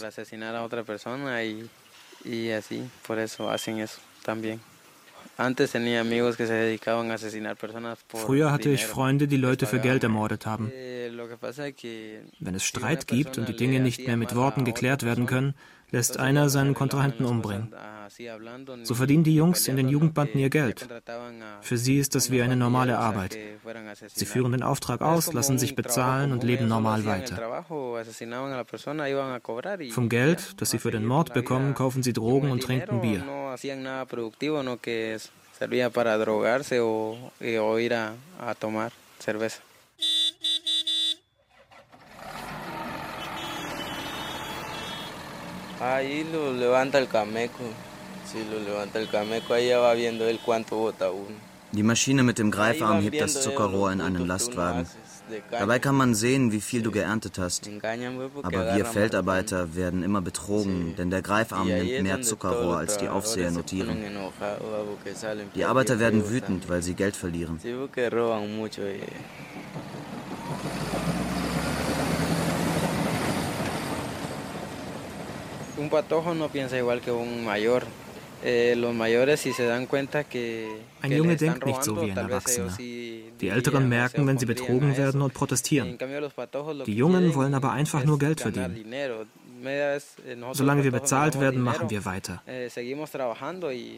Früher 8.08 8.50
hatte 8.50 8.70
ich 8.70 8.87
Freunde, 8.87 9.28
die 9.28 9.37
Leute 9.37 9.66
für 9.66 9.78
Geld 9.78 10.02
ermordet 10.02 10.47
haben. 10.47 10.73
Eh, 10.73 11.11
Wenn 12.40 12.54
es 12.54 12.64
Streit 12.64 13.06
gibt 13.06 13.38
und 13.38 13.49
die 13.49 13.56
Dinge 13.56 13.80
nicht 13.80 14.06
mehr 14.06 14.16
mit 14.16 14.35
Worten 14.35 14.64
geklärt 14.64 15.04
werden 15.04 15.26
können, 15.26 15.54
lässt 15.90 16.18
einer 16.18 16.49
seinen 16.49 16.75
Kontrahenten 16.75 17.25
umbringen. 17.25 17.75
So 18.83 18.95
verdienen 18.95 19.25
die 19.25 19.35
Jungs 19.35 19.68
in 19.68 19.76
den 19.76 19.88
Jugendbanden 19.88 20.40
ihr 20.40 20.50
Geld. 20.50 20.88
Für 21.61 21.76
sie 21.76 21.99
ist 21.99 22.14
das 22.14 22.30
wie 22.30 22.42
eine 22.42 22.57
normale 22.57 22.99
Arbeit. 22.99 23.38
Sie 24.07 24.26
führen 24.26 24.52
den 24.52 24.62
Auftrag 24.62 25.02
aus, 25.02 25.33
lassen 25.33 25.59
sich 25.59 25.75
bezahlen 25.75 26.33
und 26.33 26.42
leben 26.42 26.68
normal 26.68 27.04
weiter. 27.04 27.37
Vom 29.90 30.09
Geld, 30.09 30.61
das 30.61 30.71
sie 30.71 30.78
für 30.78 30.90
den 30.90 31.04
Mord 31.04 31.35
bekommen, 31.35 31.75
kaufen 31.75 32.02
sie 32.02 32.12
Drogen 32.12 32.50
und 32.50 32.62
trinken 32.62 33.00
Bier. 33.00 33.25
servía 35.59 35.90
para 35.90 36.16
drogarse 36.16 36.80
o, 36.80 37.18
o 37.40 37.78
ir 37.78 37.95
a, 37.95 38.14
a 38.38 38.54
tomar 38.54 38.92
cerveza. 39.18 39.67
Ahí 45.80 46.25
lo 46.32 46.52
levanta 46.52 46.99
el 46.99 47.08
cameco. 47.08 47.64
Si 48.26 48.38
lo 48.44 48.58
levanta 48.58 48.99
el 48.99 49.08
cameco, 49.08 49.54
ahí 49.54 49.68
ya 49.68 49.78
va 49.78 49.94
viendo 49.94 50.26
él 50.28 50.38
cuánto 50.44 50.76
bota 50.76 51.11
uno. 51.11 51.37
Die 51.70 51.82
Maschine 51.82 52.23
mit 52.23 52.38
dem 52.38 52.50
Greifarm 52.50 53.02
hebt 53.02 53.20
das 53.20 53.42
Zuckerrohr 53.42 53.92
in 53.92 54.00
einen 54.00 54.26
Lastwagen. 54.26 54.87
Dabei 55.50 55.78
kann 55.78 55.94
man 55.94 56.14
sehen, 56.14 56.50
wie 56.50 56.62
viel 56.62 56.82
du 56.82 56.90
geerntet 56.90 57.38
hast. 57.38 57.68
Aber 58.42 58.75
wir 58.75 58.87
Feldarbeiter 58.87 59.75
werden 59.76 60.02
immer 60.02 60.23
betrogen, 60.23 60.94
denn 60.97 61.11
der 61.11 61.20
Greifarm 61.20 61.68
nimmt 61.68 62.02
mehr 62.02 62.23
Zuckerrohr, 62.23 62.78
als 62.78 62.97
die 62.97 63.11
Aufseher 63.11 63.50
notieren. 63.50 63.99
Die 65.54 65.64
Arbeiter 65.66 66.00
werden 66.00 66.30
wütend, 66.30 66.70
weil 66.70 66.82
sie 66.82 66.94
Geld 66.94 67.16
verlieren. 67.16 67.61
Un 75.88 75.92
patojo 75.92 76.35
no 76.35 76.49
piensa 76.50 76.76
igual 76.76 77.00
que 77.00 77.11
un 77.11 77.47
mayor. 77.47 77.83
Eh, 78.45 78.75
ein 81.00 81.12
Junge 81.12 81.37
denkt 81.37 81.64
nicht 81.64 81.83
so 81.83 81.97
wie 82.02 82.11
ein 82.11 82.16
Erwachsener. 82.18 82.76
Die 82.78 83.49
Älteren 83.49 83.88
merken, 83.88 84.26
wenn 84.26 84.37
sie 84.37 84.45
betrogen 84.45 84.99
werden 84.99 85.23
und 85.23 85.33
protestieren. 85.33 85.97
Die 86.85 86.95
Jungen 86.95 87.35
wollen 87.35 87.54
aber 87.54 87.73
einfach 87.73 88.04
nur 88.04 88.18
Geld 88.18 88.42
verdienen. 88.42 88.85
Eh, 89.64 89.99
Solange 90.52 90.85
wir 90.85 90.92
bezahlt 90.92 91.40
werden, 91.40 91.62
machen 91.62 91.88
wir 91.88 92.04
weiter. 92.04 92.42
Eh, 92.47 92.68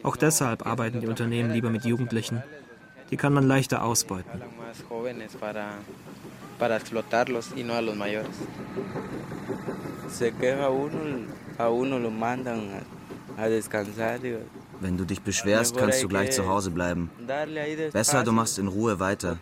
Auch 0.03 0.15
deshalb 0.15 0.65
arbeiten 0.65 1.01
die 1.01 1.07
Unternehmen 1.07 1.51
lieber 1.51 1.69
mit 1.69 1.83
Jugendlichen. 1.83 2.41
Die 3.11 3.17
kann 3.17 3.33
man 3.33 3.45
leichter 3.47 3.83
ausbeuten. 3.83 4.41
Wenn 14.79 14.97
du 14.97 15.05
dich 15.05 15.21
beschwerst, 15.21 15.77
kannst 15.77 16.03
du 16.03 16.07
gleich 16.07 16.31
zu 16.31 16.47
Hause 16.47 16.71
bleiben. 16.71 17.09
Besser, 17.93 18.23
du 18.23 18.31
machst 18.31 18.57
in 18.59 18.67
Ruhe 18.67 18.99
weiter. 18.99 19.37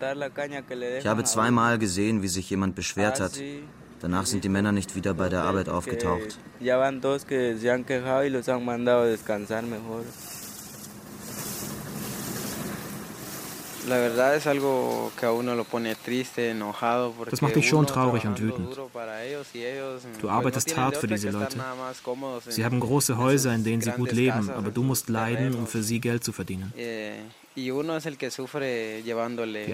Ich 1.00 1.08
habe 1.08 1.24
zweimal 1.24 1.80
gesehen, 1.80 2.22
wie 2.22 2.28
sich 2.28 2.50
jemand 2.50 2.76
beschwert 2.76 3.20
hat. 3.20 3.40
Danach 4.02 4.26
sind 4.26 4.44
die 4.44 4.50
Männer 4.50 4.72
nicht 4.72 4.96
wieder 4.96 5.14
bei 5.14 5.30
der 5.30 5.44
Arbeit 5.44 5.70
aufgetaucht. 5.70 6.40
Das 17.30 17.42
macht 17.42 17.56
dich 17.56 17.70
schon 17.70 17.88
traurig 17.88 18.26
und 18.26 18.42
wütend. 18.42 18.78
Du 20.22 20.30
arbeitest 20.30 20.78
hart 20.78 20.98
für 20.98 21.08
diese 21.08 21.30
Leute. 21.30 21.58
Sie 22.48 22.66
haben 22.66 22.80
große 22.80 23.18
Häuser, 23.18 23.54
in 23.54 23.64
denen 23.64 23.82
sie 23.82 23.92
gut 23.92 24.12
leben, 24.12 24.50
aber 24.50 24.72
du 24.72 24.84
musst 24.84 25.10
leiden, 25.10 25.56
um 25.56 25.68
für 25.68 25.84
sie 25.84 26.00
Geld 26.00 26.24
zu 26.24 26.32
verdienen. 26.32 26.74
Eh, 26.78 27.14
die 27.56 27.72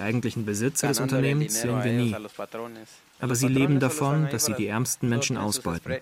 eigentlichen 0.02 0.46
Besitzer 0.46 0.88
des 0.88 1.00
Unternehmens 1.00 1.62
sehen 1.62 1.84
wir 1.84 1.92
nie. 1.92 2.16
Aber 3.20 3.36
sie 3.36 3.48
leben 3.48 3.80
davon, 3.80 4.30
dass 4.30 4.46
sie 4.46 4.54
die 4.54 4.68
ärmsten 4.68 5.10
Menschen 5.10 5.38
ausbeuten. 5.38 5.94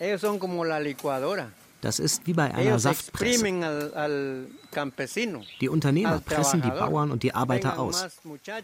Ellos 0.00 0.20
son 0.20 0.38
como 0.38 0.64
la 0.64 0.78
licuadora. 0.78 1.50
Das 1.80 1.98
ist 2.00 2.26
wie 2.26 2.32
bei 2.32 2.52
einer 2.52 2.78
Saftpresse. 2.78 3.44
Die 5.60 5.68
Unternehmer 5.68 6.20
pressen 6.20 6.62
die 6.62 6.70
Bauern 6.70 7.10
und 7.10 7.22
die 7.22 7.34
Arbeiter 7.34 7.78
aus. 7.78 8.06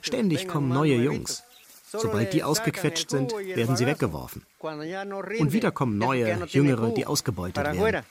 Ständig 0.02 0.48
kommen 0.48 0.68
neue 0.68 0.96
Jungs. 0.96 1.44
Sobald 1.90 2.32
die 2.32 2.42
ausgequetscht 2.42 3.10
sind, 3.10 3.32
werden 3.32 3.76
sie 3.76 3.86
weggeworfen. 3.86 4.44
Und 4.58 5.52
wieder 5.52 5.70
kommen 5.70 5.96
neue, 5.98 6.44
jüngere, 6.48 6.90
die 6.90 7.06
ausgebeutet 7.06 7.64
werden. 7.64 8.04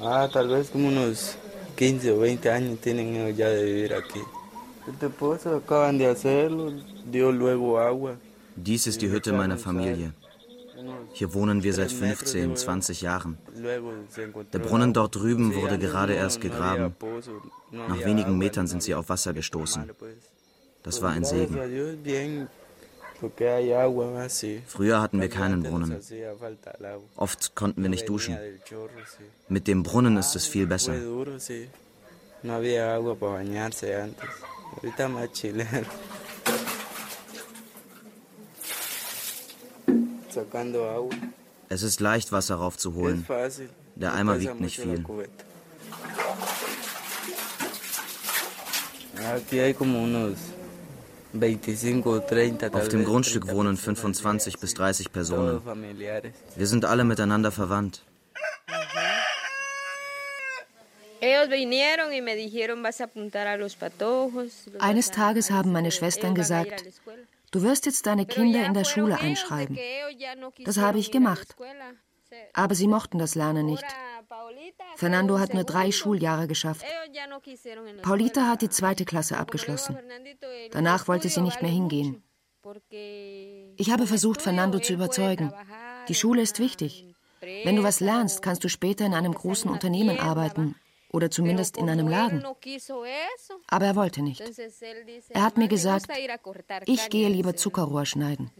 Ah, 0.00 0.28
tal 0.28 0.48
vez 0.48 0.68
como 0.70 0.88
unos 0.88 1.36
15 1.76 2.12
o 2.12 2.18
20 2.18 2.50
años 2.50 2.80
tienen 2.80 3.14
ellos 3.16 3.38
ya 3.38 3.48
de 3.48 3.64
vivir 3.64 3.94
aquí. 3.94 4.20
Dies 8.56 8.86
ist 8.86 9.02
die 9.02 9.10
Hütte 9.10 9.32
meiner 9.32 9.58
Familie. 9.58 10.12
Hier 11.12 11.32
wohnen 11.32 11.62
wir 11.62 11.72
seit 11.72 11.92
15, 11.92 12.56
20 12.56 13.00
Jahren. 13.00 13.38
Der 14.52 14.58
Brunnen 14.58 14.92
dort 14.92 15.14
drüben 15.14 15.54
wurde 15.54 15.78
gerade 15.78 16.14
erst 16.14 16.40
gegraben. 16.40 16.94
Nach 17.70 18.04
wenigen 18.04 18.36
Metern 18.36 18.66
sind 18.66 18.82
sie 18.82 18.94
auf 18.94 19.08
Wasser 19.08 19.32
gestoßen. 19.32 19.90
Das 20.82 21.00
war 21.00 21.12
ein 21.12 21.24
Segen. 21.24 21.58
Früher 24.66 25.00
hatten 25.00 25.20
wir 25.20 25.28
keinen 25.28 25.62
Brunnen. 25.62 26.00
Oft 27.16 27.54
konnten 27.54 27.82
wir 27.82 27.88
nicht 27.88 28.08
duschen. 28.08 28.36
Mit 29.48 29.66
dem 29.66 29.82
Brunnen 29.82 30.16
ist 30.18 30.36
es 30.36 30.46
viel 30.46 30.66
besser. 30.66 30.94
Ahorita 34.76 35.08
más 35.08 35.32
chileno. 35.32 35.86
Sacando 40.30 40.90
agua. 40.90 41.10
Es 41.68 41.82
ist 41.82 42.00
leicht, 42.00 42.32
Wasser 42.32 42.56
raufzuholen. 42.56 43.26
Der 43.94 44.12
Eimer 44.14 44.40
wiegt 44.40 44.60
nicht 44.60 44.80
viel. 44.80 45.04
Auf 52.72 52.88
dem 52.88 53.04
Grundstück 53.04 53.48
wohnen 53.48 53.76
25 53.76 54.58
bis 54.58 54.74
30 54.74 55.12
Personen. 55.12 55.60
Wir 56.56 56.66
sind 56.66 56.84
alle 56.84 57.04
miteinander 57.04 57.50
verwandt. 57.50 58.02
Eines 64.78 65.10
Tages 65.10 65.50
haben 65.50 65.72
meine 65.72 65.90
Schwestern 65.90 66.34
gesagt, 66.34 66.84
du 67.50 67.62
wirst 67.62 67.86
jetzt 67.86 68.06
deine 68.06 68.26
Kinder 68.26 68.66
in 68.66 68.74
der 68.74 68.84
Schule 68.84 69.18
einschreiben. 69.18 69.78
Das 70.64 70.76
habe 70.76 70.98
ich 70.98 71.10
gemacht. 71.10 71.56
Aber 72.52 72.74
sie 72.74 72.88
mochten 72.88 73.18
das 73.18 73.34
Lernen 73.36 73.66
nicht. 73.66 73.84
Fernando 74.96 75.38
hat 75.38 75.54
nur 75.54 75.64
drei 75.64 75.92
Schuljahre 75.92 76.46
geschafft. 76.46 76.84
Paulita 78.02 78.48
hat 78.48 78.62
die 78.62 78.70
zweite 78.70 79.04
Klasse 79.04 79.38
abgeschlossen. 79.38 79.96
Danach 80.72 81.08
wollte 81.08 81.28
sie 81.28 81.42
nicht 81.42 81.62
mehr 81.62 81.70
hingehen. 81.70 82.22
Ich 83.76 83.90
habe 83.90 84.06
versucht, 84.06 84.42
Fernando 84.42 84.78
zu 84.78 84.94
überzeugen. 84.94 85.52
Die 86.08 86.14
Schule 86.14 86.42
ist 86.42 86.58
wichtig. 86.58 87.06
Wenn 87.40 87.76
du 87.76 87.82
was 87.82 88.00
lernst, 88.00 88.42
kannst 88.42 88.64
du 88.64 88.68
später 88.68 89.04
in 89.04 89.14
einem 89.14 89.34
großen 89.34 89.70
Unternehmen 89.70 90.18
arbeiten 90.18 90.74
oder 91.14 91.30
zumindest 91.30 91.76
in 91.76 91.88
einem 91.88 92.08
Laden. 92.08 92.44
Aber 93.68 93.86
er 93.86 93.96
wollte 93.96 94.20
nicht. 94.22 94.42
Er 95.28 95.42
hat 95.42 95.56
mir 95.56 95.68
gesagt, 95.68 96.06
ich 96.86 97.08
gehe 97.08 97.28
lieber 97.28 97.54
Zuckerrohr 97.54 98.04
schneiden. 98.04 98.50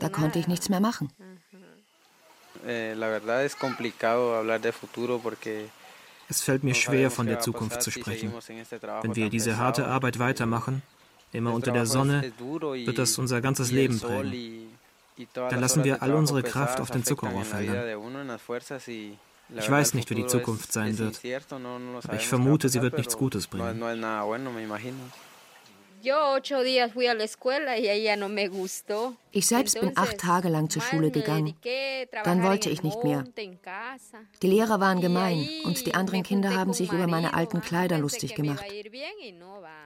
Da 0.00 0.08
konnte 0.10 0.38
ich 0.38 0.46
nichts 0.46 0.68
mehr 0.68 0.80
machen. 0.80 1.10
Verdad 2.62 3.44
es 6.28 6.42
fällt 6.42 6.64
mir 6.64 6.74
schwer, 6.74 7.10
von 7.10 7.26
der 7.26 7.40
Zukunft 7.40 7.82
zu 7.82 7.90
sprechen. 7.90 8.32
Wenn 9.02 9.14
wir 9.16 9.30
diese 9.30 9.58
harte 9.58 9.86
Arbeit 9.86 10.18
weitermachen, 10.18 10.82
immer 11.32 11.52
unter 11.54 11.70
der 11.72 11.86
Sonne, 11.86 12.32
wird 12.38 12.98
das 12.98 13.16
unser 13.18 13.40
ganzes 13.40 13.70
Leben 13.70 14.00
prägen. 14.00 14.76
Dann 15.34 15.60
lassen 15.60 15.84
wir 15.84 16.02
all 16.02 16.14
unsere 16.14 16.42
Kraft 16.42 16.80
auf 16.80 16.90
den 16.90 17.04
Zuckerrohrfeldern. 17.04 18.02
Ich 19.54 19.70
weiß 19.70 19.94
nicht, 19.94 20.10
wie 20.10 20.14
die 20.14 20.26
Zukunft 20.26 20.72
sein 20.72 20.98
wird, 20.98 21.20
aber 22.04 22.16
ich 22.16 22.26
vermute, 22.26 22.68
sie 22.68 22.82
wird 22.82 22.96
nichts 22.96 23.16
Gutes 23.16 23.46
bringen. 23.46 23.82
Ich 29.32 29.46
selbst 29.46 29.80
bin 29.80 29.92
acht 29.96 30.18
Tage 30.18 30.48
lang 30.48 30.70
zur 30.70 30.82
Schule 30.82 31.10
gegangen. 31.10 31.54
Dann 32.24 32.42
wollte 32.42 32.70
ich 32.70 32.82
nicht 32.82 33.02
mehr. 33.02 33.24
Die 34.42 34.46
Lehrer 34.46 34.78
waren 34.80 35.00
gemein 35.00 35.48
und 35.64 35.86
die 35.86 35.94
anderen 35.94 36.22
Kinder 36.22 36.54
haben 36.54 36.72
sich 36.72 36.92
über 36.92 37.06
meine 37.06 37.34
alten 37.34 37.60
Kleider 37.60 37.98
lustig 37.98 38.34
gemacht. 38.34 38.64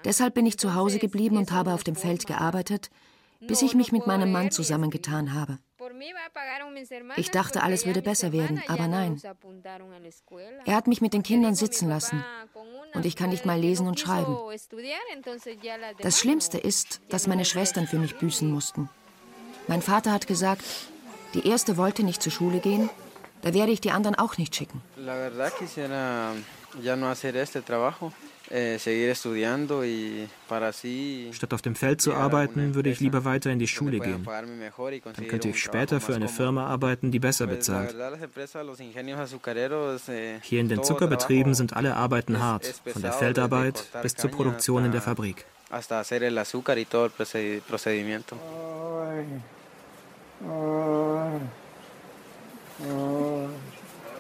Deshalb 0.04 0.34
bin 0.34 0.46
ich 0.46 0.58
zu 0.58 0.74
Hause 0.74 0.98
geblieben 0.98 1.36
und 1.36 1.52
habe 1.52 1.72
auf 1.72 1.84
dem 1.84 1.96
Feld 1.96 2.26
gearbeitet, 2.26 2.90
bis 3.40 3.62
ich 3.62 3.74
mich 3.74 3.92
mit 3.92 4.06
meinem 4.06 4.32
Mann 4.32 4.50
zusammengetan 4.50 5.32
habe. 5.32 5.58
Ich 7.16 7.30
dachte, 7.30 7.62
alles 7.62 7.86
würde 7.86 8.02
besser 8.02 8.32
werden, 8.32 8.62
aber 8.68 8.88
nein. 8.88 9.20
Er 10.64 10.74
hat 10.74 10.86
mich 10.86 11.00
mit 11.00 11.12
den 11.12 11.22
Kindern 11.22 11.54
sitzen 11.54 11.88
lassen 11.88 12.24
und 12.94 13.06
ich 13.06 13.16
kann 13.16 13.30
nicht 13.30 13.46
mal 13.46 13.58
lesen 13.58 13.86
und 13.86 14.00
schreiben. 14.00 14.36
Das 16.00 16.18
Schlimmste 16.18 16.58
ist, 16.58 17.00
dass 17.08 17.26
meine 17.26 17.44
Schwestern 17.44 17.86
für 17.86 17.98
mich 17.98 18.16
büßen 18.16 18.50
mussten. 18.50 18.88
Mein 19.66 19.82
Vater 19.82 20.12
hat 20.12 20.26
gesagt, 20.26 20.64
die 21.34 21.46
erste 21.46 21.76
wollte 21.76 22.02
nicht 22.02 22.22
zur 22.22 22.32
Schule 22.32 22.58
gehen, 22.60 22.90
da 23.42 23.54
werde 23.54 23.72
ich 23.72 23.80
die 23.80 23.90
anderen 23.90 24.16
auch 24.16 24.36
nicht 24.36 24.54
schicken. 24.54 24.82
Eh, 24.96 25.30
Statt 31.32 31.54
auf 31.54 31.62
dem 31.62 31.74
Feld 31.76 32.00
zu 32.00 32.14
arbeiten, 32.14 32.74
würde 32.74 32.90
ich 32.90 33.00
lieber 33.00 33.24
weiter 33.24 33.50
in 33.50 33.58
die 33.58 33.68
Schule 33.68 34.00
gehen. 34.00 34.24
Dann 34.24 35.28
könnte 35.28 35.48
ich 35.48 35.60
später 35.62 36.00
für 36.00 36.14
eine 36.14 36.28
Firma 36.28 36.66
arbeiten, 36.66 37.10
die 37.10 37.18
besser 37.20 37.46
bezahlt. 37.46 37.94
Eh, 40.08 40.38
Hier 40.42 40.60
in 40.60 40.68
den 40.68 40.82
Zuckerbetrieben 40.82 41.54
sind 41.54 41.76
alle 41.76 41.94
Arbeiten 41.96 42.42
hart, 42.42 42.66
von 42.86 43.02
der 43.02 43.12
Feldarbeit 43.12 43.86
bis 44.02 44.14
zur 44.16 44.30
Produktion 44.30 44.84
in 44.84 44.92
der 44.92 45.02
Fabrik. 45.02 45.44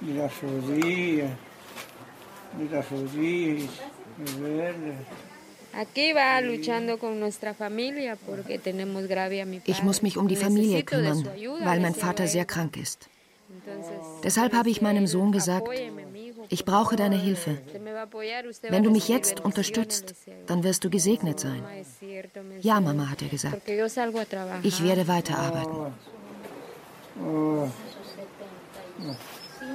y 0.02 0.12
las 0.14 0.32
rodillas, 0.42 1.30
y 2.58 2.68
las 2.68 2.90
rodillas. 2.90 3.99
Ich 9.66 9.82
muss 9.82 10.02
mich 10.02 10.18
um 10.18 10.28
die 10.28 10.36
Familie 10.36 10.82
kümmern, 10.82 11.28
weil 11.62 11.80
mein 11.80 11.94
Vater 11.94 12.26
sehr 12.26 12.44
krank 12.44 12.76
ist. 12.76 13.08
Deshalb 14.24 14.52
habe 14.52 14.70
ich 14.70 14.82
meinem 14.82 15.06
Sohn 15.06 15.32
gesagt, 15.32 15.68
ich 16.48 16.64
brauche 16.64 16.96
deine 16.96 17.16
Hilfe. 17.16 17.58
Wenn 18.68 18.82
du 18.82 18.90
mich 18.90 19.08
jetzt 19.08 19.40
unterstützt, 19.40 20.14
dann 20.46 20.64
wirst 20.64 20.84
du 20.84 20.90
gesegnet 20.90 21.38
sein. 21.40 21.62
Ja, 22.60 22.80
Mama, 22.80 23.08
hat 23.10 23.22
er 23.22 23.28
gesagt. 23.28 23.62
Ich 24.62 24.82
werde 24.82 25.06
weiterarbeiten. 25.06 25.94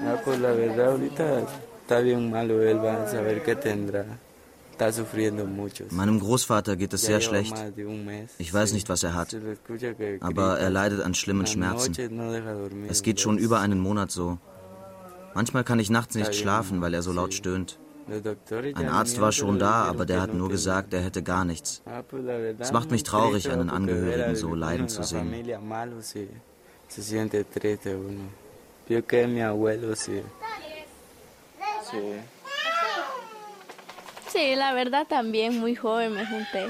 Ja, 0.04 0.15
pues 0.17 0.39
la 0.39 0.54
verdad 0.54 0.88
ahorita 0.88 1.48
está 1.86 2.02
bien 2.02 2.32
malo, 2.32 2.62
él 2.62 2.80
va 2.80 3.04
a 3.04 3.08
saber 3.08 3.43
qué 3.43 3.56
tendrá. 3.56 4.06
Meinem 5.91 6.19
Großvater 6.19 6.76
geht 6.76 6.93
es 6.93 7.04
sehr 7.04 7.21
schlecht. 7.21 7.56
Ich 8.38 8.54
weiß 8.54 8.74
nicht, 8.74 8.89
was 8.89 9.04
er 9.04 9.13
hat, 9.13 9.34
aber 10.19 10.60
er 10.60 10.69
leidet 10.69 11.00
an 11.00 11.13
schlimmen 11.13 11.48
Schmerzen. 11.48 11.93
Es 12.89 13.02
geht 13.02 13.21
schon 13.21 13.38
über 13.38 13.62
einen 13.62 13.80
Monat 13.80 14.12
so. 14.12 14.38
Manchmal 15.34 15.63
kann 15.63 15.80
ich 15.80 15.89
nachts 15.89 16.15
nicht 16.15 16.36
schlafen, 16.36 16.82
weil 16.82 16.93
er 16.93 17.04
so 17.04 17.13
laut 17.13 17.34
stöhnt. 17.34 17.80
Ein 18.76 18.89
Arzt 18.89 19.21
war 19.21 19.32
schon 19.32 19.60
da, 19.60 19.86
aber 19.86 20.06
der 20.06 20.21
hat 20.21 20.34
nur 20.34 20.50
gesagt, 20.50 20.93
er 20.93 21.02
hätte 21.02 21.24
gar 21.24 21.45
nichts. 21.45 21.82
Es 22.60 22.74
macht 22.74 22.91
mich 22.91 23.04
traurig, 23.04 23.50
einen 23.50 23.69
Angehörigen 23.69 24.36
so 24.36 24.54
leiden 24.56 24.89
zu 24.89 25.04
sehen. 25.04 25.34
Sí. 31.96 32.36
Sí, 34.28 34.56
la 34.56 34.74
verdad 34.74 35.08
también 35.08 35.60
muy 35.60 35.76
joven 35.76 36.14
me 36.14 36.26
junté. 36.26 36.68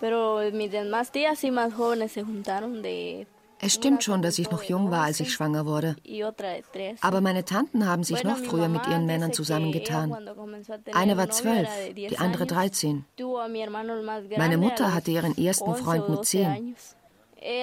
Pero 0.00 0.40
mis 0.52 0.70
demás 0.70 1.10
tías 1.10 1.42
y 1.42 1.50
más 1.50 1.72
jóvenes 1.74 2.12
se 2.12 2.22
juntaron 2.22 2.82
de 2.82 3.26
es 3.58 3.72
stimmt 3.72 4.02
schon, 4.02 4.20
dass 4.20 4.38
ich 4.38 4.50
noch 4.50 4.62
jung 4.62 4.90
war, 4.90 5.04
als 5.04 5.20
ich 5.20 5.32
schwanger 5.32 5.64
wurde. 5.64 5.96
Aber 7.00 7.20
meine 7.22 7.44
Tanten 7.44 7.88
haben 7.88 8.04
sich 8.04 8.22
noch 8.22 8.36
früher 8.36 8.68
mit 8.68 8.86
ihren 8.86 9.06
Männern 9.06 9.32
zusammengetan. 9.32 10.14
Eine 10.92 11.16
war 11.16 11.30
zwölf, 11.30 11.68
die 11.94 12.18
andere 12.18 12.46
dreizehn. 12.46 13.06
Meine 14.36 14.58
Mutter 14.58 14.92
hatte 14.92 15.10
ihren 15.10 15.36
ersten 15.38 15.74
Freund 15.74 16.08
mit 16.08 16.26
zehn. 16.26 16.76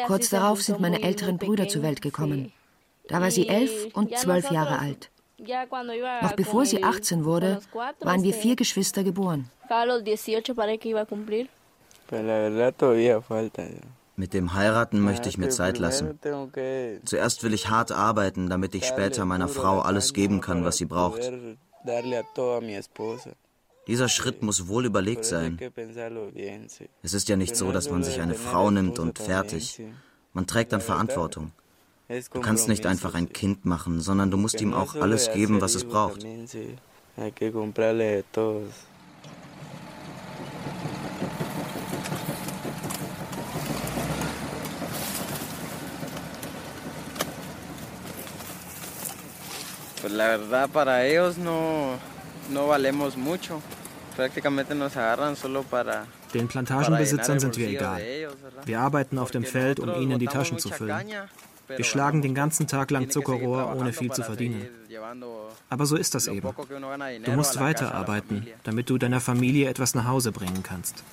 Kurz 0.08 0.30
darauf 0.30 0.62
sind 0.64 0.80
meine 0.80 1.04
älteren 1.04 1.38
Brüder 1.38 1.68
zur 1.68 1.84
Welt 1.84 2.02
gekommen. 2.02 2.52
Da 3.08 3.22
war 3.22 3.30
sie 3.30 3.48
elf 3.48 3.94
und 3.94 4.18
zwölf 4.18 4.50
Jahre 4.50 4.80
alt. 4.80 5.12
Noch 6.22 6.34
bevor 6.34 6.66
sie 6.66 6.84
18 6.84 7.26
wurde, 7.26 7.60
waren 8.02 8.24
wir 8.24 8.34
vier 8.34 8.56
Geschwister 8.56 9.04
geboren. 9.04 9.50
Mit 14.16 14.34
dem 14.34 14.54
Heiraten 14.54 15.00
möchte 15.00 15.30
ich 15.30 15.38
mir 15.38 15.50
Zeit 15.50 15.80
lassen. 15.80 16.20
Zuerst 17.06 17.44
will 17.44 17.54
ich 17.54 17.70
hart 17.70 17.92
arbeiten, 17.92 18.50
damit 18.50 18.76
ich 18.76 18.86
später 18.86 19.26
meiner 19.26 19.48
Frau 19.48 19.80
alles 19.80 20.14
geben 20.14 20.40
kann, 20.40 20.64
was 20.64 20.78
sie 20.78 20.86
braucht. 20.86 21.32
Dieser 23.88 24.08
Schritt 24.08 24.44
muss 24.44 24.68
wohl 24.68 24.86
überlegt 24.86 25.26
sein. 25.26 25.60
Es 27.02 27.14
ist 27.14 27.28
ja 27.28 27.36
nicht 27.36 27.56
so, 27.56 27.72
dass 27.72 27.90
man 27.90 28.04
sich 28.04 28.22
eine 28.22 28.36
Frau 28.36 28.72
nimmt 28.72 29.00
und 29.00 29.20
fertig. 29.20 29.82
Man 30.32 30.48
trägt 30.48 30.72
dann 30.72 30.82
Verantwortung. 30.82 31.52
Du 32.34 32.42
kannst 32.42 32.68
nicht 32.68 32.86
einfach 32.86 33.14
ein 33.16 33.32
Kind 33.32 33.66
machen, 33.66 34.02
sondern 34.02 34.30
du 34.30 34.38
musst 34.38 34.62
ihm 34.62 34.74
auch 34.74 34.96
alles 34.96 35.32
geben, 35.32 35.62
was 35.62 35.76
es 35.76 35.84
braucht. 35.84 36.26
Pues 50.02 50.12
la 50.12 50.38
verdad 50.38 50.70
para 50.70 51.06
ellos 51.06 51.38
no, 51.38 51.98
no 52.50 52.68
valemos 52.68 53.16
mucho. 53.16 53.62
Prácticamente 54.18 54.76
nos 54.76 54.98
agarran 54.98 55.36
solo 55.36 55.64
para 55.64 56.06
den 56.34 56.48
Plantagenbesitzern 56.48 57.40
sind 57.40 57.58
wir 57.58 57.68
egal. 57.70 58.02
Wir 58.66 58.80
arbeiten 58.80 59.18
auf 59.20 59.32
dem 59.32 59.44
Feld, 59.44 59.80
um 59.80 59.94
ihnen 60.02 60.20
die 60.20 60.26
Taschen 60.26 60.58
zu 60.58 60.70
füllen. 60.70 60.98
Wir 61.68 61.86
schlagen 61.86 62.22
den 62.22 62.36
ganzen 62.36 62.68
Tag 62.68 62.92
lang 62.92 63.10
Zuckerrohr, 63.10 63.76
ohne 63.76 63.94
viel 63.94 64.12
zu 64.12 64.24
verdienen. 64.24 64.68
Aber 65.70 65.86
so 65.86 65.96
ist 65.96 66.16
das 66.16 66.28
eben. 66.28 66.50
Du 67.24 67.32
musst 67.32 67.60
weiterarbeiten, 67.60 68.48
damit 68.64 68.90
du 68.90 68.98
deiner 68.98 69.22
Familie 69.22 69.70
etwas 69.70 69.96
nach 69.96 70.06
Hause 70.06 70.32
bringen 70.32 70.64
kannst. 70.64 71.04